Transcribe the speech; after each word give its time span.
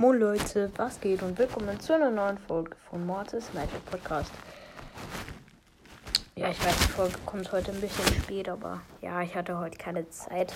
Moin 0.00 0.20
Leute, 0.20 0.70
was 0.76 1.00
geht 1.00 1.24
und 1.24 1.36
willkommen 1.40 1.80
zu 1.80 1.92
einer 1.92 2.08
neuen 2.08 2.38
Folge 2.38 2.76
von 2.88 3.04
Mortis 3.04 3.52
Magic 3.52 3.84
Podcast. 3.86 4.30
Ja, 6.36 6.50
ich 6.50 6.64
weiß, 6.64 6.78
die 6.78 6.92
Folge 6.92 7.18
kommt 7.26 7.50
heute 7.50 7.72
ein 7.72 7.80
bisschen 7.80 8.06
spät, 8.22 8.48
aber 8.48 8.80
ja, 9.02 9.20
ich 9.22 9.34
hatte 9.34 9.58
heute 9.58 9.76
keine 9.76 10.08
Zeit. 10.08 10.54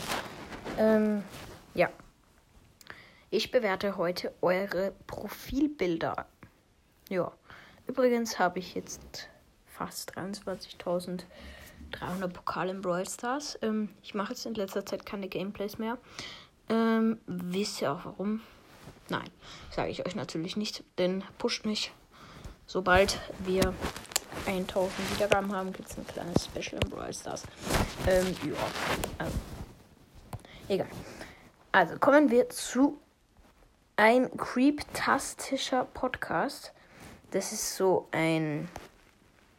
Ähm, 0.79 1.25
ja. 1.75 1.91
Ich 3.31 3.51
bewerte 3.51 3.97
heute 3.97 4.33
eure 4.43 4.93
Profilbilder. 5.09 6.25
Ja. 7.09 7.33
Übrigens 7.89 8.39
habe 8.39 8.61
ich 8.61 8.77
jetzt 8.77 9.29
fast 9.67 10.17
23.300 10.17 11.25
Pokale 12.33 12.71
im 12.71 12.81
Brawl 12.81 13.09
Stars. 13.09 13.59
Ähm, 13.61 13.89
ich 14.05 14.15
mache 14.15 14.35
jetzt 14.35 14.47
in 14.47 14.55
letzter 14.55 14.87
Zeit 14.87 15.05
keine 15.05 15.27
Gameplays 15.27 15.79
mehr. 15.79 15.99
Ähm, 16.69 17.19
wisst 17.27 17.83
ihr 17.83 17.91
auch 17.91 18.05
warum? 18.05 18.41
Nein, 19.09 19.29
sage 19.71 19.91
ich 19.91 20.07
euch 20.07 20.15
natürlich 20.15 20.57
nicht, 20.57 20.85
denn 20.99 21.25
pusht 21.39 21.67
mich. 21.67 21.93
Sobald 22.67 23.19
wir 23.41 23.75
1000 24.47 25.15
Wiedergaben 25.15 25.53
haben, 25.55 25.73
gibt 25.73 25.91
es 25.91 25.99
ein 25.99 26.07
kleines 26.07 26.47
Special 26.47 26.81
im 26.83 26.91
Brawl 26.91 27.13
Stars. 27.13 27.43
Ähm, 28.07 28.35
ja. 28.45 28.55
Also, 29.19 29.37
egal. 30.69 30.89
Also 31.73 31.99
kommen 31.99 32.31
wir 32.31 32.49
zu 32.51 33.01
ein 33.97 34.31
creeptastischer 34.37 35.85
Podcast. 35.85 36.73
Das 37.31 37.53
ist 37.53 37.77
so 37.77 38.09
ein 38.11 38.69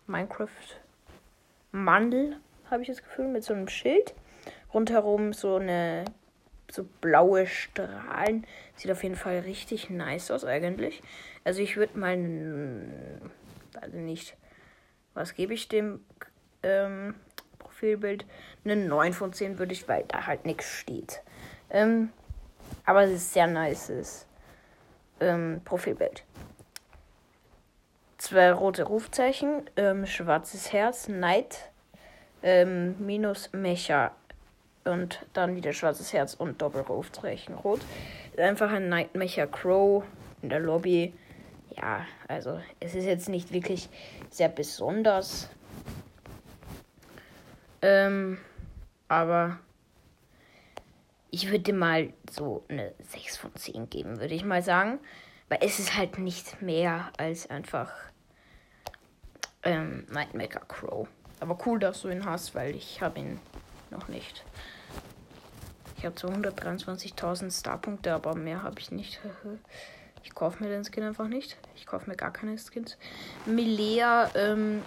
Minecraft-Mandel, 0.07 2.37
habe 2.69 2.81
ich 2.81 2.87
das 2.87 3.03
Gefühl, 3.03 3.27
mit 3.27 3.43
so 3.43 3.53
einem 3.53 3.67
Schild. 3.67 4.15
Rundherum 4.73 5.33
so 5.33 5.57
eine 5.57 6.05
so 6.73 6.85
blaue 7.01 7.45
Strahlen. 7.47 8.45
Sieht 8.75 8.91
auf 8.91 9.03
jeden 9.03 9.15
Fall 9.15 9.39
richtig 9.39 9.89
nice 9.89 10.31
aus 10.31 10.43
eigentlich. 10.43 11.03
Also 11.43 11.61
ich 11.61 11.77
würde 11.77 11.99
mal, 11.99 12.17
also 13.79 13.97
nicht, 13.97 14.35
was 15.13 15.35
gebe 15.35 15.53
ich 15.53 15.67
dem 15.67 16.03
ähm, 16.63 17.15
Profilbild? 17.59 18.25
Eine 18.65 18.75
9 18.75 19.13
von 19.13 19.33
10 19.33 19.59
würde 19.59 19.73
ich, 19.73 19.87
weil 19.87 20.05
da 20.07 20.25
halt 20.25 20.45
nichts 20.45 20.69
steht. 20.69 21.21
Ähm, 21.69 22.09
aber 22.85 23.03
es 23.03 23.11
ist 23.11 23.33
sehr 23.33 23.47
nice 23.47 24.25
ähm, 25.19 25.61
Profilbild. 25.63 26.23
Zwei 28.17 28.51
rote 28.53 28.83
Rufzeichen, 28.83 29.69
ähm, 29.75 30.05
schwarzes 30.05 30.71
Herz, 30.71 31.09
Neid, 31.09 31.71
ähm, 32.41 32.95
minus 33.05 33.51
Mecha 33.51 34.15
und 34.85 35.25
dann 35.33 35.55
wieder 35.55 35.73
schwarzes 35.73 36.13
Herz 36.13 36.33
und 36.33 36.61
Doppelrufzeichen 36.61 37.55
rot. 37.55 37.81
Einfach 38.37 38.71
ein 38.71 38.89
Nightmare 38.89 39.47
Crow 39.47 40.03
in 40.41 40.49
der 40.49 40.59
Lobby. 40.59 41.13
Ja, 41.75 42.05
also 42.27 42.59
es 42.79 42.95
ist 42.95 43.05
jetzt 43.05 43.29
nicht 43.29 43.51
wirklich 43.51 43.89
sehr 44.29 44.49
besonders. 44.49 45.49
Ähm, 47.81 48.37
aber 49.07 49.59
ich 51.31 51.49
würde 51.51 51.73
mal 51.73 52.13
so 52.29 52.63
eine 52.69 52.93
6 52.99 53.37
von 53.37 53.55
10 53.55 53.89
geben, 53.89 54.19
würde 54.19 54.33
ich 54.33 54.45
mal 54.45 54.61
sagen. 54.61 54.99
Weil 55.49 55.59
es 55.61 55.79
ist 55.79 55.97
halt 55.97 56.17
nicht 56.19 56.61
mehr 56.61 57.11
als 57.17 57.49
einfach 57.49 57.91
ähm, 59.63 60.05
Nightmaker 60.09 60.61
Crow. 60.67 61.07
Aber 61.39 61.57
cool, 61.65 61.79
dass 61.79 62.01
du 62.01 62.09
ihn 62.09 62.25
hast, 62.25 62.55
weil 62.55 62.75
ich 62.75 63.01
habe 63.01 63.19
ihn 63.19 63.39
noch 63.91 64.07
nicht. 64.07 64.43
Ich 66.03 66.07
habe 66.07 66.17
223.000 66.17 67.57
Starpunkte, 67.57 68.13
aber 68.13 68.35
mehr 68.35 68.61
habe 68.61 68.77
ich 68.79 68.91
nicht. 68.91 69.21
Ich 70.25 70.33
kaufe 70.33 70.63
mir 70.63 70.69
den 70.69 70.85
Skin 70.85 71.03
einfach 71.03 71.27
nicht. 71.27 71.57
Ich 71.75 71.85
kaufe 71.85 72.09
mir 72.09 72.15
gar 72.15 72.31
keine 72.31 72.55
Skins. 72.57 72.97
Milea 73.45 74.31
ähm, 74.35 74.81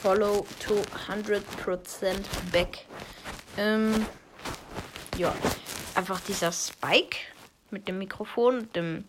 Follow 0.00 0.46
to 0.60 0.74
100% 1.08 1.42
back. 2.52 2.86
Ähm, 3.56 4.06
ja, 5.18 5.34
einfach 5.96 6.20
dieser 6.20 6.52
Spike 6.52 7.16
mit 7.72 7.88
dem 7.88 7.98
Mikrofon, 7.98 8.70
dem 8.72 9.02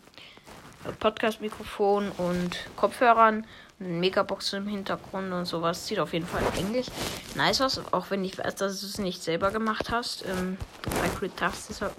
Podcast-Mikrofon 1.00 2.12
und 2.18 2.58
Kopfhörern 2.75 3.46
Megabox 3.81 4.53
im 4.53 4.68
Hintergrund 4.68 5.34
und 5.34 5.46
sowas. 5.46 5.88
Sieht 5.88 6.00
auf 6.00 6.14
jeden 6.14 6.28
Fall 6.28 6.44
eigentlich 6.56 6.88
nice 7.36 7.62
aus, 7.62 7.81
auch 7.92 8.09
wenn 8.09 8.24
ich 8.24 8.38
weiß, 8.38 8.56
dass 8.56 8.80
du 8.81 8.88
es 8.88 8.97
nicht 9.00 9.24
selber 9.24 9.52
gemacht 9.52 9.90
hast. 9.91 10.24
Ähm, 10.25 10.58
bei 11.02 11.09
Cryptastischer, 11.09 11.91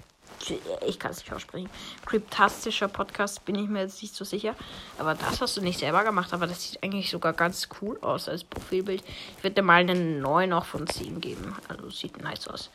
ich 0.85 0.99
kann 0.99 1.11
es 1.11 1.19
nicht 1.19 1.33
aussprechen, 1.33 1.69
Cryptastischer 2.05 2.87
Podcast 2.87 3.43
bin 3.45 3.55
ich 3.55 3.67
mir 3.67 3.81
jetzt 3.81 4.01
nicht 4.01 4.15
so 4.15 4.23
sicher. 4.23 4.55
Aber 4.97 5.13
das 5.15 5.41
hast 5.41 5.57
du 5.57 5.61
nicht 5.61 5.79
selber 5.79 6.03
gemacht, 6.03 6.33
aber 6.33 6.47
das 6.47 6.63
sieht 6.63 6.81
eigentlich 6.81 7.09
sogar 7.09 7.33
ganz 7.33 7.67
cool 7.81 7.97
aus 8.01 8.29
als 8.29 8.45
Profilbild. 8.45 9.03
Ich 9.37 9.43
würde 9.43 9.55
dir 9.55 9.63
mal 9.63 9.81
einen 9.81 10.21
9 10.21 10.53
auch 10.53 10.65
von 10.65 10.87
10 10.87 11.19
geben. 11.19 11.55
Also 11.67 11.89
sieht 11.89 12.21
nice 12.21 12.47
aus. 12.47 12.69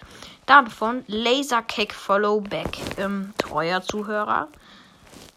Dann 0.45 0.69
von 0.69 1.05
Lasercake 1.07 1.95
Followback, 1.95 2.79
ähm, 2.99 3.33
treuer 3.39 3.83
Zuhörer. 3.83 4.49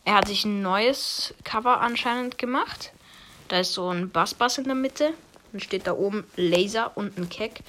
Er 0.06 0.16
hat 0.16 0.28
sich 0.28 0.46
ein 0.46 0.62
neues 0.62 1.34
Cover 1.44 1.82
anscheinend 1.82 2.38
gemacht. 2.38 2.92
Da 3.48 3.60
ist 3.60 3.74
so 3.74 3.90
ein 3.90 4.10
Bassbass 4.10 4.58
in 4.58 4.64
der 4.66 4.76
Mitte. 4.76 5.14
Dann 5.52 5.62
steht 5.62 5.88
da 5.88 5.94
oben 5.94 6.24
Laser 6.36 6.92
und 6.96 7.18
ein 7.18 7.30
Keck. 7.30 7.62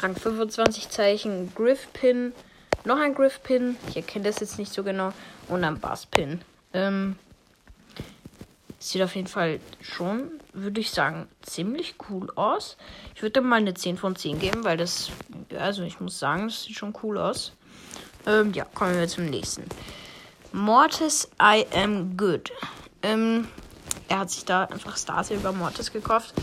Rang 0.00 0.14
25 0.14 0.90
Zeichen, 0.90 1.52
Griff-Pin, 1.54 2.32
noch 2.84 2.98
ein 2.98 3.14
Griff-Pin. 3.14 3.76
Ich 3.88 3.96
erkenne 3.96 4.26
das 4.26 4.40
jetzt 4.40 4.58
nicht 4.58 4.72
so 4.72 4.82
genau. 4.82 5.12
Und 5.48 5.64
ein 5.64 5.80
Bass-Pin. 5.80 6.42
Ähm, 6.74 7.16
sieht 8.78 9.02
auf 9.02 9.14
jeden 9.16 9.28
Fall 9.28 9.60
schon, 9.80 10.30
würde 10.52 10.80
ich 10.80 10.90
sagen, 10.90 11.28
ziemlich 11.42 11.94
cool 12.10 12.30
aus. 12.34 12.76
Ich 13.14 13.22
würde 13.22 13.40
mal 13.40 13.56
eine 13.56 13.74
10 13.74 13.96
von 13.96 14.16
10 14.16 14.38
geben, 14.38 14.64
weil 14.64 14.76
das, 14.76 15.10
also 15.58 15.82
ich 15.82 16.00
muss 16.00 16.18
sagen, 16.18 16.48
das 16.48 16.64
sieht 16.64 16.76
schon 16.76 16.94
cool 17.02 17.18
aus. 17.18 17.52
Ähm, 18.26 18.52
ja, 18.52 18.64
kommen 18.64 18.96
wir 18.96 19.08
zum 19.08 19.26
nächsten. 19.26 19.64
Mortis 20.52 21.28
I 21.40 21.64
Am 21.74 22.16
Good. 22.16 22.52
Ähm, 23.02 23.48
er 24.08 24.20
hat 24.20 24.30
sich 24.30 24.44
da 24.44 24.64
einfach 24.64 24.96
Star 24.96 25.24
Silver 25.24 25.52
Mortis 25.52 25.92
gekauft. 25.92 26.34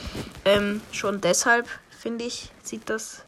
Ähm, 0.46 0.82
schon 0.92 1.22
deshalb, 1.22 1.68
finde 1.90 2.26
ich, 2.26 2.52
sieht 2.64 2.90
das 2.90 3.24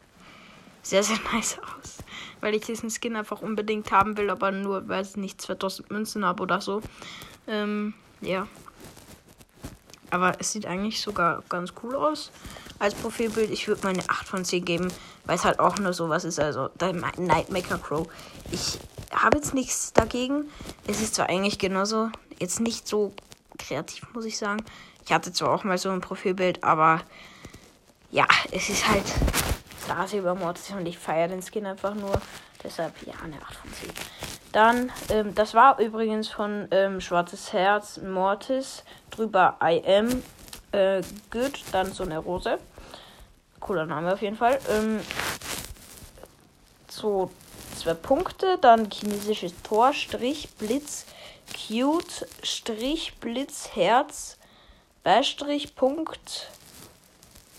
sehr, 0.82 1.04
sehr 1.04 1.18
nice 1.32 1.58
aus. 1.58 1.98
Weil 2.40 2.54
ich 2.56 2.64
diesen 2.64 2.90
Skin 2.90 3.14
einfach 3.14 3.42
unbedingt 3.42 3.92
haben 3.92 4.16
will, 4.16 4.28
aber 4.28 4.50
nur, 4.50 4.88
weil 4.88 5.04
ich 5.04 5.16
nicht 5.16 5.40
2000 5.40 5.90
Münzen 5.92 6.24
habe 6.24 6.42
oder 6.42 6.60
so. 6.60 6.82
Ähm, 7.46 7.94
ja. 8.20 8.48
Aber 10.10 10.34
es 10.40 10.52
sieht 10.52 10.66
eigentlich 10.66 11.00
sogar 11.00 11.44
ganz 11.48 11.72
cool 11.82 11.94
aus 11.94 12.32
als 12.80 12.94
Profilbild. 12.94 13.50
Ich 13.50 13.68
würde 13.68 13.82
meine 13.84 14.02
8 14.08 14.26
von 14.26 14.44
10 14.44 14.64
geben, 14.64 14.88
weil 15.24 15.36
es 15.36 15.44
halt 15.44 15.60
auch 15.60 15.78
nur 15.78 15.92
sowas 15.92 16.24
ist. 16.24 16.40
Also, 16.40 16.70
Nightmaker 16.80 17.78
Crow. 17.78 18.08
Ich 18.50 18.78
habe 19.14 19.38
jetzt 19.38 19.54
nichts 19.54 19.92
dagegen. 19.92 20.44
Es 20.86 21.00
ist 21.00 21.14
zwar 21.14 21.28
eigentlich 21.28 21.58
genauso, 21.58 22.10
jetzt 22.38 22.60
nicht 22.60 22.88
so 22.88 23.12
kreativ, 23.58 24.06
muss 24.14 24.24
ich 24.24 24.38
sagen. 24.38 24.64
Ich 25.04 25.12
hatte 25.12 25.32
zwar 25.32 25.50
auch 25.50 25.64
mal 25.64 25.78
so 25.78 25.90
ein 25.90 26.00
Profilbild, 26.00 26.62
aber 26.64 27.00
ja, 28.10 28.26
es 28.50 28.68
ist 28.68 28.88
halt 28.88 29.04
da 29.88 30.06
über 30.16 30.34
Mortis 30.34 30.70
und 30.70 30.86
ich 30.86 30.98
feiere 30.98 31.28
den 31.28 31.42
Skin 31.42 31.66
einfach 31.66 31.94
nur. 31.94 32.20
Deshalb 32.62 32.94
ja, 33.06 33.14
eine 33.24 33.36
8 33.42 33.54
von 33.54 33.72
10. 33.72 33.90
Dann, 34.52 34.92
ähm, 35.08 35.34
das 35.34 35.54
war 35.54 35.78
übrigens 35.80 36.28
von 36.28 36.68
ähm, 36.70 37.00
Schwarzes 37.00 37.52
Herz, 37.52 37.98
Mortis, 37.98 38.84
drüber 39.10 39.56
I 39.62 39.82
am, 39.86 40.22
äh, 40.72 41.02
good, 41.30 41.64
dann 41.72 41.92
so 41.92 42.04
eine 42.04 42.18
Rose. 42.18 42.58
Cooler 43.60 43.86
Name 43.86 44.12
auf 44.12 44.22
jeden 44.22 44.36
Fall. 44.36 44.58
Ähm, 44.68 45.00
so 46.88 47.30
zwei 47.82 47.94
Punkte, 47.94 48.58
dann 48.60 48.90
chinesisches 48.90 49.52
Tor, 49.64 49.92
Strich, 49.92 50.50
Blitz, 50.50 51.04
Cute, 51.52 52.28
Strich, 52.42 53.14
Blitz, 53.18 53.70
Herz, 53.74 54.38
Beistrich, 55.02 55.74
Punkt, 55.74 56.48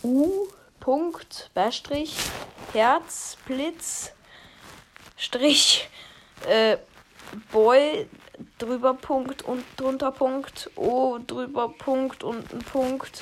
U, 0.02 0.48
Punkt, 0.80 1.50
Beistrich, 1.54 2.16
Herz, 2.72 3.38
Blitz, 3.46 4.14
Strich, 5.18 5.90
äh, 6.48 6.78
Boy, 7.52 8.08
drüber 8.60 8.94
Punkt 8.94 9.42
und 9.42 9.66
drunter 9.76 10.12
Punkt, 10.12 10.70
O, 10.78 11.18
drüber 11.26 11.68
Punkt 11.68 12.24
und 12.24 12.54
ein 12.54 12.60
Punkt, 12.60 13.20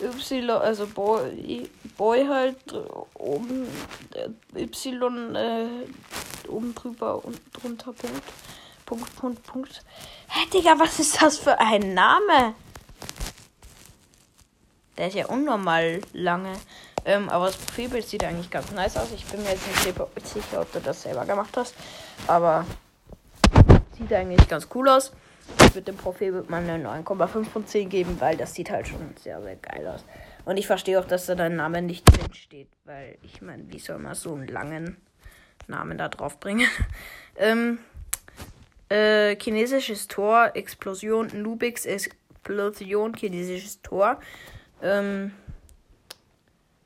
Y, 0.00 0.50
also 0.50 0.86
Boy, 0.86 1.68
Boy 1.96 2.26
halt, 2.26 2.56
oben, 3.14 3.66
äh, 4.14 4.62
Y, 4.62 5.34
äh, 5.34 5.66
oben 6.48 6.74
drüber 6.74 7.24
und 7.24 7.40
drunter 7.52 7.92
Punkt. 7.92 8.22
Punkt, 8.86 9.16
Punkt, 9.16 9.42
Punkt. 9.44 9.82
Hä, 10.28 10.46
Digga, 10.52 10.78
was 10.78 10.98
ist 10.98 11.20
das 11.20 11.36
für 11.38 11.58
ein 11.58 11.92
Name? 11.92 12.54
Der 14.96 15.08
ist 15.08 15.14
ja 15.14 15.26
unnormal 15.26 16.00
lange. 16.12 16.54
Ähm, 17.04 17.28
aber 17.28 17.46
das 17.46 17.56
Profilbild 17.56 18.06
sieht 18.06 18.24
eigentlich 18.24 18.50
ganz 18.50 18.70
nice 18.72 18.96
aus. 18.96 19.08
Ich 19.14 19.24
bin 19.26 19.42
mir 19.42 19.50
jetzt 19.50 19.66
nicht 19.66 20.26
sicher, 20.26 20.60
ob 20.60 20.72
du 20.72 20.80
das 20.80 21.02
selber 21.02 21.24
gemacht 21.24 21.56
hast. 21.56 21.74
Aber 22.26 22.64
sieht 23.96 24.12
eigentlich 24.12 24.48
ganz 24.48 24.68
cool 24.74 24.88
aus. 24.88 25.12
Würde 25.72 25.82
dem 25.82 25.96
Profilbild 25.96 26.50
mal 26.50 26.62
eine 26.62 26.86
9,5 26.86 27.44
von 27.44 27.66
10 27.66 27.88
geben, 27.88 28.16
weil 28.20 28.36
das 28.36 28.54
sieht 28.54 28.70
halt 28.70 28.88
schon 28.88 29.14
sehr, 29.20 29.42
sehr 29.42 29.56
geil 29.56 29.86
aus. 29.86 30.04
Und 30.44 30.56
ich 30.56 30.66
verstehe 30.66 30.98
auch, 30.98 31.04
dass 31.04 31.26
da 31.26 31.34
dein 31.34 31.56
Name 31.56 31.82
nicht 31.82 32.04
drin 32.04 32.32
steht, 32.32 32.68
weil 32.84 33.18
ich 33.22 33.42
meine, 33.42 33.70
wie 33.70 33.78
soll 33.78 33.98
man 33.98 34.14
so 34.14 34.34
einen 34.34 34.48
langen 34.48 34.96
Namen 35.66 35.98
da 35.98 36.08
drauf 36.08 36.40
bringen? 36.40 36.66
ähm, 37.36 37.78
äh, 38.88 39.36
chinesisches 39.36 40.08
Tor, 40.08 40.52
Explosion, 40.54 41.28
Nubix, 41.34 41.84
Explosion, 41.84 43.14
chinesisches 43.14 43.82
Tor. 43.82 44.20
Ähm, 44.82 45.32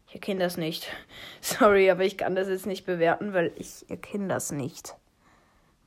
ich 0.09 0.15
erkenne 0.15 0.41
das 0.41 0.57
nicht. 0.57 0.89
Sorry, 1.41 1.91
aber 1.91 2.05
ich 2.05 2.19
kann 2.19 2.35
das 2.35 2.49
jetzt 2.49 2.67
nicht 2.67 2.85
bewerten, 2.85 3.33
weil 3.33 3.53
ich 3.57 3.89
erkenne 3.89 4.29
das 4.29 4.51
nicht. 4.53 4.97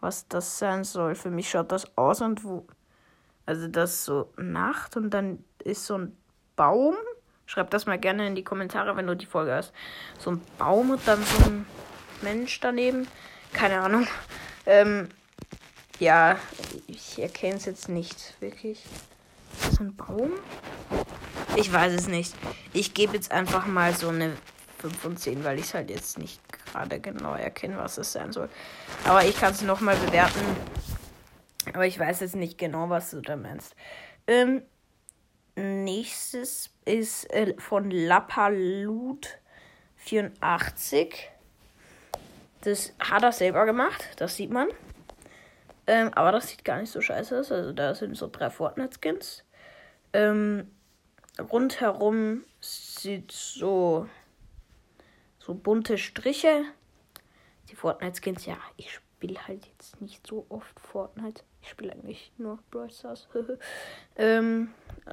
Was 0.06 0.28
das 0.28 0.60
sein 0.60 0.84
soll. 0.84 1.16
Für 1.16 1.32
mich 1.32 1.50
schaut 1.50 1.72
das 1.72 1.98
aus 1.98 2.22
und 2.22 2.44
wo. 2.44 2.68
Also 3.48 3.68
das 3.68 3.92
ist 3.94 4.06
so 4.06 4.32
Nacht 4.38 4.96
und 4.98 5.10
dann 5.10 5.44
ist 5.64 5.84
so 5.84 5.98
ein 5.98 6.16
Baum. 6.56 6.94
Schreib 7.48 7.72
das 7.72 7.88
mal 7.88 7.98
gerne 7.98 8.28
in 8.28 8.36
die 8.36 8.44
Kommentare, 8.44 8.96
wenn 8.96 9.08
du 9.08 9.16
die 9.16 9.26
Folge 9.26 9.56
hast. 9.56 9.74
So 10.20 10.30
ein 10.30 10.44
Baum 10.60 10.92
und 10.92 11.08
dann 11.08 11.24
so 11.24 11.46
ein 11.46 11.66
Mensch 12.22 12.60
daneben. 12.60 13.08
Keine 13.52 13.82
Ahnung. 13.82 14.06
Ähm, 14.68 15.10
ja, 15.98 16.38
ich 16.86 17.20
erkenne 17.20 17.56
es 17.56 17.66
jetzt 17.66 17.90
nicht 17.90 18.40
wirklich. 18.40 18.86
Ist 19.54 19.72
das 19.72 19.80
ein 19.80 19.96
Baum? 19.96 20.34
Ich 21.56 21.74
weiß 21.74 21.94
es 21.94 22.08
nicht. 22.08 22.36
Ich 22.74 22.94
gebe 22.94 23.16
jetzt 23.16 23.32
einfach 23.32 23.66
mal 23.66 23.96
so 23.96 24.10
eine 24.10 24.38
5 24.78 25.00
von 25.00 25.18
10, 25.18 25.44
weil 25.44 25.58
ich 25.58 25.66
es 25.66 25.74
halt 25.74 25.90
jetzt 25.90 26.20
nicht 26.20 26.40
gerade 26.76 27.00
genau 27.00 27.36
erkenne, 27.36 27.78
was 27.78 27.98
es 27.98 28.12
sein 28.12 28.32
soll. 28.32 28.50
Aber 29.06 29.24
ich 29.26 29.40
kann 29.40 29.54
es 29.54 29.62
nochmal 29.62 29.96
bewerten. 29.96 30.42
Aber 31.74 31.86
ich 31.86 31.98
weiß 31.98 32.20
jetzt 32.20 32.36
nicht 32.36 32.58
genau, 32.58 32.90
was 32.90 33.12
du 33.12 33.22
da 33.22 33.36
meinst. 33.36 33.76
Ähm, 34.28 34.62
nächstes 35.56 36.70
ist 36.86 37.32
äh, 37.34 37.56
von 37.58 37.90
Lappalut 37.90 39.40
84. 39.98 41.30
Das 42.62 42.94
hat 43.00 43.24
er 43.24 43.32
selber 43.32 43.66
gemacht, 43.66 44.10
das 44.18 44.36
sieht 44.36 44.52
man. 44.52 44.68
Ähm, 45.88 46.12
aber 46.14 46.32
das 46.32 46.50
sieht 46.50 46.66
gar 46.66 46.80
nicht 46.80 46.92
so 46.92 47.00
scheiße 47.00 47.40
aus. 47.40 47.52
Also 47.52 47.72
da 47.72 47.94
sind 47.94 48.18
so 48.18 48.28
drei 48.28 48.50
Fortnite-Skins. 48.50 49.44
Ähm, 50.14 50.72
rundherum 51.52 52.44
sieht 52.60 53.32
so 53.32 54.08
so 55.46 55.54
bunte 55.54 55.98
Striche. 55.98 56.64
Die 57.70 57.76
Fortnite-Skins, 57.76 58.46
ja, 58.46 58.58
ich 58.78 58.92
spiele 58.92 59.48
halt 59.48 59.66
jetzt 59.66 60.02
nicht 60.02 60.26
so 60.26 60.46
oft 60.50 60.80
Fortnite. 60.80 61.44
Ich 61.62 61.70
spiele 61.70 61.94
eigentlich 61.94 62.32
nur 62.38 62.60
Brawl 62.72 62.92
Stars. 62.92 63.28
ähm, 64.16 64.70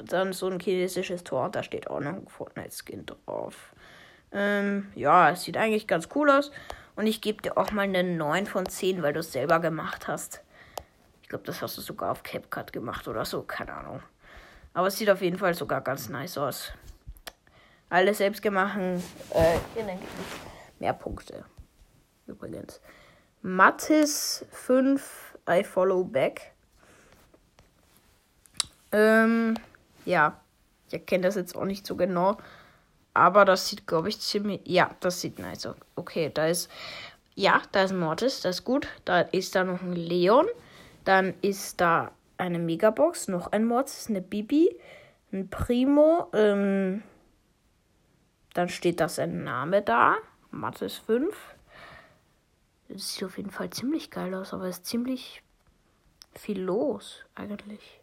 dann 0.07 0.33
so 0.33 0.49
ein 0.49 0.61
chinesisches 0.61 1.25
Tor, 1.25 1.51
da 1.51 1.63
steht 1.63 1.89
auch 1.89 2.01
noch 2.01 2.15
ein 2.15 2.29
Fortnite-Skin 2.29 3.07
drauf. 3.07 3.75
Ähm, 4.33 4.91
ja, 4.95 5.31
es 5.31 5.43
sieht 5.43 5.57
eigentlich 5.57 5.87
ganz 5.87 6.09
cool 6.15 6.31
aus. 6.31 6.51
Und 6.97 7.07
ich 7.07 7.21
gebe 7.21 7.43
dir 7.43 7.59
auch 7.59 7.71
mal 7.71 7.83
eine 7.83 8.03
9 8.03 8.47
von 8.47 8.67
10, 8.67 9.03
weil 9.03 9.13
du 9.13 9.21
es 9.21 9.33
selber 9.33 9.61
gemacht 9.61 10.09
hast. 10.09 10.43
Ich 11.23 11.29
glaube, 11.29 11.45
das 11.45 11.61
hast 11.63 11.77
du 11.77 11.83
sogar 11.83 12.11
auf 12.11 12.23
CapCut 12.23 12.73
gemacht 12.73 13.09
oder 13.09 13.25
so, 13.25 13.43
keine 13.43 13.73
Ahnung. 13.73 14.03
Aber 14.75 14.87
es 14.87 14.97
sieht 14.97 15.11
auf 15.11 15.21
jeden 15.21 15.39
Fall 15.39 15.55
sogar 15.55 15.83
ganz 15.83 16.09
nice 16.09 16.39
aus. 16.39 16.73
Alle 17.93 18.15
selbst 18.15 18.41
gemacht, 18.41 18.79
äh, 19.35 19.59
mehr 20.79 20.95
Punkte. 20.95 21.45
Übrigens. 22.27 22.81
Mattis 23.43 24.47
5, 24.51 25.37
I 25.47 25.63
follow 25.63 26.03
back. 26.03 26.53
Ähm, 28.93 29.59
ja. 30.07 30.41
Ich 30.87 30.95
erkenne 30.95 31.25
das 31.25 31.35
jetzt 31.35 31.55
auch 31.55 31.67
nicht 31.67 31.87
so 31.87 31.95
genau. 31.95 32.39
Aber 33.13 33.45
das 33.45 33.69
sieht, 33.69 33.87
glaube 33.87 34.09
ich, 34.09 34.19
ziemlich. 34.21 34.63
Ja, 34.65 34.97
das 35.01 35.21
sieht 35.21 35.39
nice 35.39 35.67
aus. 35.67 35.77
Okay, 35.95 36.31
da 36.33 36.47
ist. 36.47 36.71
Ja, 37.35 37.61
da 37.73 37.83
ist 37.83 37.93
Mortis, 37.93 38.41
das 38.41 38.61
ist 38.61 38.65
gut. 38.65 38.89
Da 39.05 39.21
ist 39.21 39.55
da 39.55 39.65
noch 39.65 39.83
ein 39.83 39.93
Leon. 39.93 40.47
Dann 41.05 41.35
ist 41.43 41.79
da 41.83 42.11
eine 42.39 42.59
Megabox, 42.59 43.29
noch 43.29 43.53
ein 43.53 43.67
Mortis, 43.67 44.07
eine 44.09 44.23
Bibi, 44.23 44.75
ein 45.31 45.51
Primo. 45.51 46.31
Ähm, 46.33 47.03
dann 48.55 48.69
steht 48.69 49.01
da 49.01 49.09
sein 49.09 49.45
Name 49.45 49.83
da. 49.83 50.17
Mattes 50.51 50.99
5. 50.99 51.35
Das 52.89 53.15
sieht 53.15 53.25
auf 53.25 53.39
jeden 53.39 53.51
Fall 53.51 53.71
ziemlich 53.71 54.11
geil 54.11 54.35
aus, 54.35 54.53
aber 54.53 54.65
es 54.65 54.79
ist 54.79 54.87
ziemlich 54.87 55.43
viel 56.35 56.61
los, 56.61 57.25
eigentlich. 57.35 58.01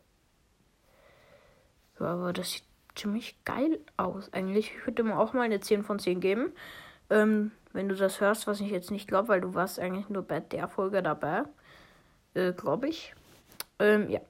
Ja, 1.99 2.07
aber 2.07 2.33
das 2.33 2.53
sieht 2.53 2.63
ziemlich 2.95 3.35
geil 3.45 3.79
aus. 3.97 4.33
Eigentlich 4.33 4.73
ich 4.75 4.87
würde 4.87 5.03
mir 5.03 5.17
auch 5.17 5.33
mal 5.33 5.43
eine 5.43 5.59
10 5.59 5.83
von 5.83 5.99
10 5.99 6.19
geben. 6.21 6.53
Ähm, 7.09 7.51
wenn 7.71 7.87
du 7.87 7.95
das 7.95 8.19
hörst, 8.19 8.47
was 8.47 8.61
ich 8.61 8.71
jetzt 8.71 8.91
nicht 8.91 9.07
glaube, 9.07 9.27
weil 9.27 9.41
du 9.41 9.53
warst 9.53 9.79
eigentlich 9.79 10.09
nur 10.09 10.23
bei 10.23 10.39
der 10.39 10.67
Folge 10.67 11.03
dabei. 11.03 11.43
Äh, 12.33 12.53
glaube 12.53 12.87
ich. 12.87 13.13
Ähm, 13.79 14.09
ja. 14.09 14.21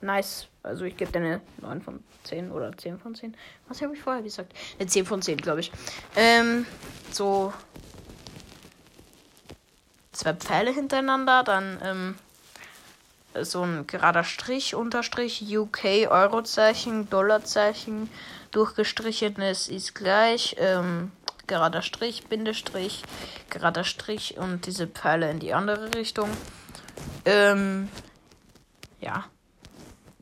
Nice. 0.00 0.46
Also 0.62 0.84
ich 0.84 0.96
gebe 0.96 1.12
dir 1.12 1.18
eine 1.18 1.40
9 1.58 1.82
von 1.82 2.02
10 2.24 2.50
oder 2.52 2.76
10 2.76 2.98
von 2.98 3.14
10. 3.14 3.36
Was 3.68 3.80
habe 3.82 3.94
ich 3.94 4.02
vorher 4.02 4.22
gesagt? 4.22 4.52
Eine 4.78 4.88
10 4.88 5.06
von 5.06 5.22
10, 5.22 5.38
glaube 5.38 5.60
ich. 5.60 5.72
Ähm, 6.16 6.66
so 7.10 7.52
zwei 10.12 10.34
Pfeile 10.34 10.72
hintereinander, 10.72 11.42
dann 11.44 11.78
ähm, 11.82 12.14
so 13.42 13.62
ein 13.62 13.86
gerader 13.86 14.24
Strich, 14.24 14.74
Unterstrich, 14.74 15.56
UK, 15.56 16.08
Eurozeichen, 16.10 17.08
Dollarzeichen, 17.08 18.10
durchgestrichenes 18.50 19.68
ist 19.68 19.94
gleich, 19.94 20.56
ähm, 20.58 21.12
gerader 21.46 21.82
Strich, 21.82 22.26
Bindestrich, 22.26 23.02
gerader 23.48 23.84
Strich 23.84 24.36
und 24.36 24.66
diese 24.66 24.86
Pfeile 24.86 25.30
in 25.30 25.40
die 25.40 25.54
andere 25.54 25.94
Richtung. 25.94 26.28
Ähm, 27.24 27.88
ja. 29.00 29.24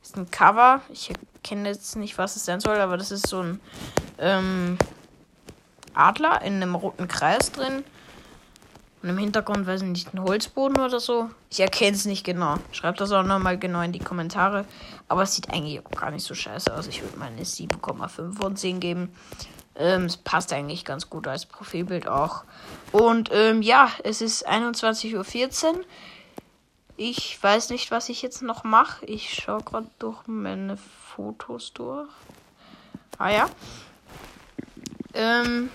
Ist 0.08 0.16
ein 0.16 0.30
Cover. 0.30 0.80
Ich 0.90 1.12
kenne 1.42 1.68
jetzt 1.68 1.94
nicht, 1.96 2.16
was 2.16 2.34
es 2.34 2.46
sein 2.46 2.60
soll, 2.60 2.78
aber 2.78 2.96
das 2.96 3.10
ist 3.10 3.26
so 3.26 3.42
ein 3.42 3.60
ähm, 4.18 4.78
Adler 5.92 6.40
in 6.40 6.54
einem 6.54 6.74
roten 6.74 7.08
Kreis 7.08 7.52
drin. 7.52 7.84
Und 9.02 9.10
im 9.10 9.18
Hintergrund, 9.18 9.66
weiß 9.66 9.82
ich 9.82 9.88
nicht, 9.88 10.14
ein 10.14 10.22
Holzboden 10.22 10.82
oder 10.82 10.98
so. 10.98 11.28
Ich 11.50 11.60
erkenne 11.60 11.94
es 11.94 12.06
nicht 12.06 12.24
genau. 12.24 12.56
Schreibt 12.72 13.02
das 13.02 13.12
auch 13.12 13.22
nochmal 13.22 13.58
genau 13.58 13.82
in 13.82 13.92
die 13.92 13.98
Kommentare. 13.98 14.64
Aber 15.08 15.24
es 15.24 15.34
sieht 15.34 15.50
eigentlich 15.50 15.84
gar 15.84 16.10
nicht 16.10 16.24
so 16.24 16.34
scheiße 16.34 16.74
aus. 16.74 16.86
Ich 16.86 17.02
würde 17.02 17.18
mal 17.18 17.26
eine 17.26 17.42
7,5 17.42 18.34
von 18.34 18.56
10 18.56 18.80
geben. 18.80 19.14
Ähm, 19.76 20.06
es 20.06 20.16
passt 20.16 20.54
eigentlich 20.54 20.86
ganz 20.86 21.10
gut 21.10 21.26
als 21.28 21.44
Profilbild 21.44 22.08
auch. 22.08 22.44
Und 22.92 23.28
ähm, 23.30 23.60
ja, 23.60 23.90
es 24.04 24.22
ist 24.22 24.48
21.14 24.48 25.66
Uhr. 25.66 25.84
Ich 27.00 27.40
weiß 27.40 27.70
nicht, 27.70 27.92
was 27.92 28.08
ich 28.08 28.22
jetzt 28.22 28.42
noch 28.42 28.64
mache. 28.64 29.06
Ich 29.06 29.32
schaue 29.32 29.62
gerade 29.62 29.86
durch 30.00 30.26
meine 30.26 30.76
Fotos 30.76 31.72
durch. 31.72 32.10
Ah 33.18 33.30
ja. 33.30 33.48
Ähm, 35.14 35.70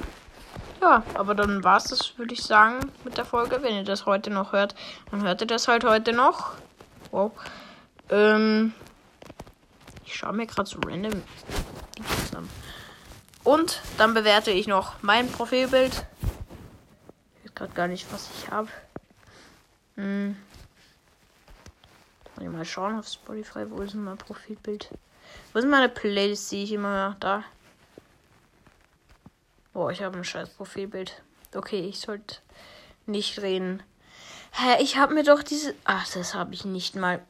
ja, 0.81 1.01
aber 1.13 1.33
dann 1.33 1.63
war 1.63 1.77
es 1.77 1.85
das, 1.85 2.17
würde 2.17 2.33
ich 2.33 2.43
sagen, 2.43 2.91
mit 3.05 3.17
der 3.17 3.23
Folge. 3.23 3.63
Wenn 3.63 3.73
ihr 3.73 3.85
das 3.85 4.05
heute 4.05 4.31
noch 4.31 4.51
hört, 4.51 4.75
dann 5.11 5.23
hört 5.23 5.39
ihr 5.39 5.47
das 5.47 5.69
halt 5.69 5.85
heute 5.85 6.11
noch. 6.11 6.55
Wow. 7.11 7.31
Ähm, 8.09 8.73
ich 10.05 10.13
schaue 10.13 10.33
mir 10.33 10.45
gerade 10.45 10.69
so 10.69 10.77
random. 10.85 11.23
Und 13.45 13.81
dann 13.97 14.13
bewerte 14.13 14.51
ich 14.51 14.67
noch 14.67 14.95
mein 15.01 15.31
Profilbild. 15.31 16.05
Ich 17.37 17.45
weiß 17.45 17.55
gerade 17.55 17.73
gar 17.73 17.87
nicht, 17.87 18.11
was 18.11 18.29
ich 18.37 18.51
habe. 18.51 18.67
Hm. 19.95 20.35
Mal 22.49 22.65
schauen 22.65 22.97
auf 22.97 23.07
Spotify, 23.07 23.69
wo 23.69 23.81
ist 23.81 23.95
mein 23.95 24.17
Profilbild? 24.17 24.89
Wo 25.51 25.59
ist 25.59 25.67
meine 25.67 25.89
Playlist, 25.89 26.51
die 26.51 26.63
ich 26.63 26.71
immer 26.73 27.15
da? 27.19 27.43
Boah, 29.73 29.91
ich 29.91 30.01
habe 30.03 30.17
ein 30.17 30.23
scheiß 30.23 30.49
Profilbild. 30.49 31.21
Okay, 31.55 31.79
ich 31.79 31.99
sollte 31.99 32.37
nicht 33.05 33.41
reden. 33.41 33.81
Hä, 34.51 34.81
ich 34.81 34.97
habe 34.97 35.15
mir 35.15 35.23
doch 35.23 35.41
diese. 35.41 35.73
Ach, 35.83 36.07
das 36.13 36.35
habe 36.35 36.53
ich 36.53 36.63
nicht 36.63 36.95
mal. 36.95 37.21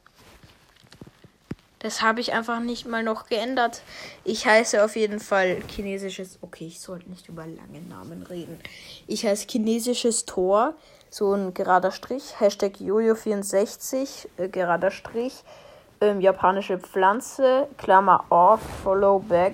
Das 1.79 2.01
habe 2.01 2.21
ich 2.21 2.33
einfach 2.33 2.59
nicht 2.59 2.85
mal 2.85 3.03
noch 3.03 3.27
geändert. 3.27 3.81
Ich 4.23 4.45
heiße 4.45 4.83
auf 4.83 4.95
jeden 4.95 5.19
Fall 5.19 5.61
chinesisches. 5.67 6.37
Okay, 6.41 6.67
ich 6.67 6.79
sollte 6.79 7.09
nicht 7.09 7.27
über 7.27 7.45
lange 7.45 7.81
Namen 7.81 8.23
reden. 8.23 8.59
Ich 9.07 9.25
heiße 9.25 9.47
chinesisches 9.49 10.25
Tor. 10.25 10.75
So 11.13 11.31
ein 11.35 11.53
gerader 11.53 11.91
Strich. 11.91 12.39
Hashtag 12.39 12.77
Jojo64. 12.77 14.29
Äh, 14.37 14.49
gerader 14.49 14.89
Strich. 14.89 15.43
Ähm, 16.01 16.21
japanische 16.21 16.79
Pflanze. 16.79 17.67
Klammer 17.77 18.25
off. 18.31 18.61
Follow 18.83 19.19
back. 19.19 19.53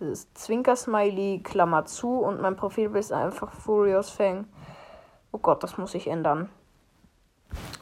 Zwinker-Smiley, 0.00 1.42
Klammer 1.44 1.84
zu 1.84 2.20
und 2.20 2.40
mein 2.40 2.56
Profilbild 2.56 3.04
ist 3.04 3.12
einfach 3.12 3.52
Furious 3.52 4.08
Fang. 4.08 4.46
Oh 5.32 5.38
Gott, 5.38 5.62
das 5.62 5.76
muss 5.76 5.94
ich 5.94 6.06
ändern. 6.06 6.48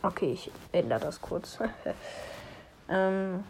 Okay, 0.03 0.33
ich 0.33 0.51
ändere 0.73 0.99
das 0.99 1.23
kurz. 1.23 1.57
ähm, 2.89 3.45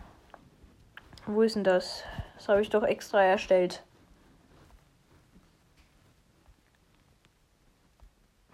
wo 1.27 1.41
ist 1.41 1.57
denn 1.57 1.65
das? 1.65 2.05
Das 2.37 2.49
habe 2.51 2.61
ich 2.61 2.69
doch 2.69 2.83
extra 2.83 3.23
erstellt. 3.23 3.83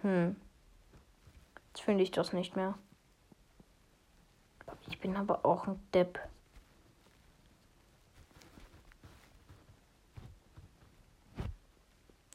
Hm. 0.07 0.37
Jetzt 1.67 1.83
finde 1.83 2.01
ich 2.01 2.11
das 2.11 2.31
nicht 2.31 2.55
mehr. 2.55 2.75
Ich 4.87 5.01
bin 5.01 5.17
aber 5.17 5.45
auch 5.45 5.67
ein 5.67 5.77
Depp. 5.93 6.17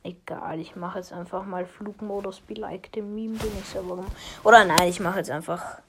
Egal, 0.03 0.61
ich 0.61 0.77
mache 0.77 0.99
jetzt 0.99 1.15
einfach 1.15 1.47
mal 1.47 1.65
Flugmodus 1.65 2.41
be 2.41 2.53
like 2.55 2.93
dem 2.93 3.15
Meme, 3.15 3.39
den 3.39 3.59
ich 3.59 3.65
selber 3.65 4.05
Oder 4.45 4.67
nein, 4.67 4.89
ich 4.89 5.01
mache 5.01 5.21
jetzt 5.21 5.31
einfach 5.31 5.81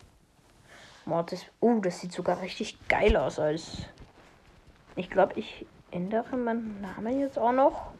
Mortis. 1.03 1.45
Oh, 1.59 1.79
das 1.81 1.99
sieht 1.99 2.13
sogar 2.13 2.39
richtig 2.39 2.77
geil 2.87 3.17
aus 3.17 3.39
als. 3.39 3.79
Ich 4.95 5.09
glaube, 5.09 5.37
ich 5.37 5.65
ändere 5.91 6.37
meinen 6.37 6.79
Namen 6.79 7.19
jetzt 7.19 7.37
auch 7.37 7.51
noch. 7.51 7.91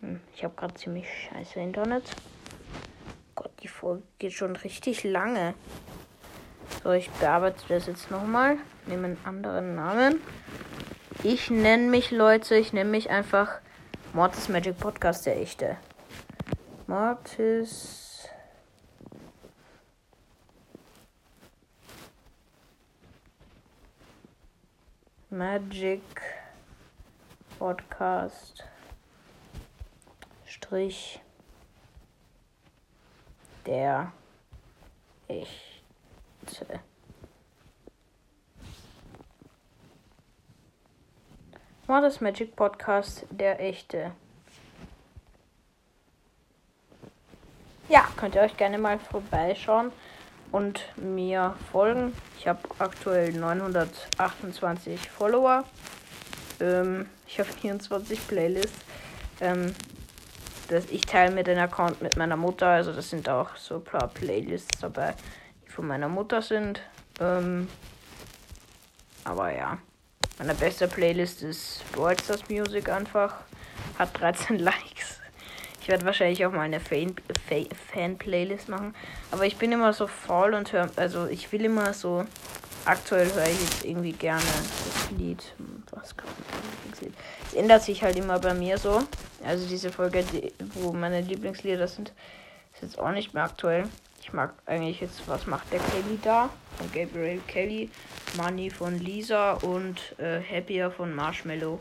Hm, 0.00 0.20
ich 0.34 0.44
habe 0.44 0.54
gerade 0.54 0.74
ziemlich 0.74 1.06
scheiße 1.08 1.60
Internet. 1.60 2.04
Gott, 3.38 3.52
die 3.62 3.68
Folge 3.68 4.02
geht 4.18 4.32
schon 4.32 4.56
richtig 4.56 5.04
lange. 5.04 5.54
So, 6.82 6.90
ich 6.90 7.08
bearbeite 7.08 7.62
das 7.68 7.86
jetzt 7.86 8.10
nochmal. 8.10 8.56
Nehme 8.86 9.06
einen 9.06 9.18
anderen 9.24 9.76
Namen. 9.76 10.20
Ich 11.22 11.48
nenne 11.48 11.84
mich, 11.84 12.10
Leute, 12.10 12.56
ich 12.56 12.72
nenne 12.72 12.90
mich 12.90 13.10
einfach 13.10 13.60
Mortis 14.12 14.48
Magic 14.48 14.76
Podcast, 14.76 15.24
der 15.24 15.40
echte. 15.40 15.76
Mortis. 16.88 18.28
Magic 25.30 26.02
Podcast. 27.56 28.64
Strich. 30.44 31.20
Der 33.68 34.10
echte. 35.28 36.80
Mortis 41.86 42.22
Magic 42.22 42.56
Podcast, 42.56 43.26
der 43.28 43.60
echte. 43.60 44.12
Ja, 47.90 48.08
könnt 48.16 48.36
ihr 48.36 48.40
euch 48.40 48.56
gerne 48.56 48.78
mal 48.78 48.98
vorbeischauen 48.98 49.92
und 50.50 50.80
mir 50.96 51.54
folgen. 51.70 52.16
Ich 52.38 52.48
habe 52.48 52.60
aktuell 52.78 53.34
928 53.34 55.10
Follower. 55.10 55.64
Ähm, 56.60 57.06
ich 57.26 57.38
habe 57.38 57.50
24 57.50 58.28
Playlists. 58.28 58.80
Ähm, 59.42 59.74
das, 60.68 60.86
ich 60.90 61.02
teile 61.02 61.34
mir 61.34 61.44
den 61.44 61.58
Account 61.58 62.00
mit 62.02 62.16
meiner 62.16 62.36
Mutter. 62.36 62.68
Also 62.68 62.92
das 62.92 63.10
sind 63.10 63.28
auch 63.28 63.56
so 63.56 63.76
ein 63.76 63.84
paar 63.84 64.08
Playlists 64.08 64.80
dabei, 64.80 65.14
die 65.64 65.70
von 65.70 65.86
meiner 65.86 66.08
Mutter 66.08 66.42
sind. 66.42 66.80
Ähm, 67.20 67.68
aber 69.24 69.54
ja. 69.54 69.78
Meine 70.38 70.54
beste 70.54 70.86
Playlist 70.86 71.42
ist 71.42 71.82
Brawl 71.92 72.16
Music 72.48 72.88
einfach. 72.88 73.34
Hat 73.98 74.18
13 74.20 74.58
Likes. 74.60 75.20
Ich 75.80 75.88
werde 75.88 76.04
wahrscheinlich 76.04 76.44
auch 76.44 76.52
mal 76.52 76.60
eine 76.60 76.80
Fan-Playlist 76.80 78.68
machen. 78.68 78.94
Aber 79.30 79.46
ich 79.46 79.56
bin 79.56 79.72
immer 79.72 79.92
so 79.92 80.06
faul 80.06 80.54
und 80.54 80.72
höre. 80.72 80.90
Also 80.96 81.26
ich 81.26 81.50
will 81.50 81.64
immer 81.64 81.92
so. 81.94 82.24
Aktuell 82.88 83.30
höre 83.34 83.46
ich 83.46 83.60
jetzt 83.60 83.84
irgendwie 83.84 84.12
gerne 84.12 84.40
das 84.40 85.10
Lied. 85.18 85.54
Was 85.90 86.16
kann? 86.16 86.26
Es 87.46 87.52
ändert 87.52 87.82
sich 87.82 88.02
halt 88.02 88.16
immer 88.16 88.38
bei 88.38 88.54
mir 88.54 88.78
so. 88.78 89.02
Also 89.44 89.68
diese 89.68 89.92
Folge, 89.92 90.22
die, 90.22 90.54
wo 90.72 90.94
meine 90.94 91.20
Lieblingslieder 91.20 91.86
sind, 91.86 92.14
ist 92.72 92.80
jetzt 92.80 92.98
auch 92.98 93.10
nicht 93.10 93.34
mehr 93.34 93.44
aktuell. 93.44 93.84
Ich 94.22 94.32
mag 94.32 94.54
eigentlich 94.64 95.02
jetzt, 95.02 95.28
was 95.28 95.46
macht 95.46 95.70
der 95.70 95.80
Kelly 95.80 96.18
da? 96.22 96.48
Von 96.78 96.90
Gabriel 96.90 97.42
Kelly. 97.46 97.90
Money 98.38 98.70
von 98.70 98.98
Lisa 98.98 99.52
und 99.52 100.18
äh, 100.18 100.40
Happier 100.40 100.90
von 100.90 101.14
Marshmallow. 101.14 101.78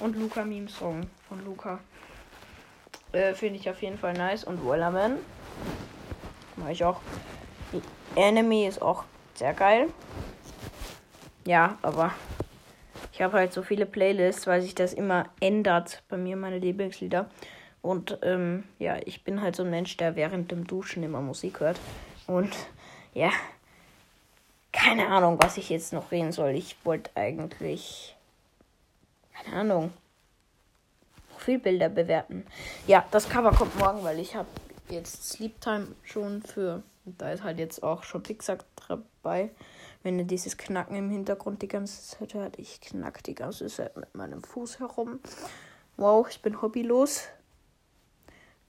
Und 0.00 0.16
Luca 0.16 0.42
Meme 0.42 0.70
Song 0.70 1.02
von 1.28 1.44
Luca. 1.44 1.80
Äh, 3.12 3.34
Finde 3.34 3.60
ich 3.60 3.68
auf 3.68 3.82
jeden 3.82 3.98
Fall 3.98 4.14
nice. 4.14 4.44
Und 4.44 4.66
Wellerman. 4.66 5.18
Mache 6.56 6.72
ich 6.72 6.82
auch. 6.82 7.02
Die 7.74 7.82
Enemy 8.18 8.66
ist 8.66 8.80
auch 8.80 9.04
sehr 9.38 9.54
geil. 9.54 9.88
Ja, 11.46 11.78
aber 11.82 12.12
ich 13.12 13.22
habe 13.22 13.38
halt 13.38 13.52
so 13.52 13.62
viele 13.62 13.86
Playlists, 13.86 14.46
weil 14.46 14.60
sich 14.60 14.74
das 14.74 14.92
immer 14.92 15.26
ändert 15.40 16.02
bei 16.08 16.16
mir, 16.16 16.36
meine 16.36 16.58
Lieblingslieder. 16.58 17.30
Und 17.80 18.18
ähm, 18.22 18.64
ja, 18.78 18.96
ich 19.04 19.24
bin 19.24 19.40
halt 19.40 19.56
so 19.56 19.62
ein 19.62 19.70
Mensch, 19.70 19.96
der 19.96 20.16
während 20.16 20.50
dem 20.50 20.66
Duschen 20.66 21.02
immer 21.02 21.20
Musik 21.20 21.60
hört. 21.60 21.78
Und 22.26 22.54
ja, 23.14 23.30
keine 24.72 25.08
Ahnung, 25.08 25.38
was 25.40 25.56
ich 25.56 25.70
jetzt 25.70 25.92
noch 25.92 26.10
reden 26.10 26.32
soll. 26.32 26.50
Ich 26.50 26.76
wollte 26.84 27.10
eigentlich, 27.14 28.16
keine 29.32 29.56
Ahnung, 29.56 29.92
Profilbilder 31.30 31.88
bewerten. 31.88 32.44
Ja, 32.86 33.06
das 33.10 33.28
Cover 33.28 33.52
kommt 33.52 33.78
morgen, 33.78 34.02
weil 34.02 34.18
ich 34.18 34.34
habe 34.34 34.48
jetzt 34.90 35.30
Sleep 35.30 35.60
Time 35.60 35.88
schon 36.02 36.42
für, 36.42 36.82
da 37.16 37.32
ist 37.32 37.42
halt 37.42 37.58
jetzt 37.58 37.82
auch 37.82 38.02
schon 38.02 38.22
Pixar 38.22 38.58
dabei. 38.88 39.50
Wenn 40.02 40.18
ihr 40.18 40.24
dieses 40.24 40.56
Knacken 40.56 40.96
im 40.96 41.10
Hintergrund 41.10 41.62
die 41.62 41.68
ganze 41.68 42.02
Zeit 42.02 42.34
hört, 42.34 42.58
ich 42.58 42.80
knack 42.80 43.22
die 43.24 43.34
ganze 43.34 43.66
Zeit 43.66 43.96
mit 43.96 44.14
meinem 44.14 44.42
Fuß 44.42 44.78
herum. 44.78 45.20
Wow, 45.96 46.28
ich 46.28 46.42
bin 46.42 46.60
hobbylos. 46.62 47.28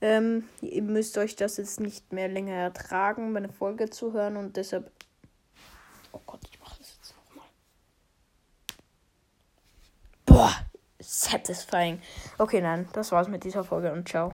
Ähm, 0.00 0.48
ihr 0.62 0.82
müsst 0.82 1.18
euch 1.18 1.36
das 1.36 1.58
jetzt 1.58 1.78
nicht 1.78 2.12
mehr 2.12 2.28
länger 2.28 2.54
ertragen, 2.54 3.32
meine 3.32 3.50
Folge 3.50 3.90
zu 3.90 4.12
hören 4.12 4.36
und 4.36 4.56
deshalb. 4.56 4.90
Oh 6.12 6.20
Gott, 6.26 6.40
ich 6.50 6.58
mache 6.58 6.78
das 6.78 6.96
jetzt 6.96 7.14
nochmal. 7.16 7.46
Boah, 10.24 10.52
satisfying. 10.98 12.00
Okay, 12.38 12.60
nein, 12.60 12.88
das 12.94 13.12
war's 13.12 13.28
mit 13.28 13.44
dieser 13.44 13.62
Folge 13.62 13.92
und 13.92 14.08
ciao. 14.08 14.28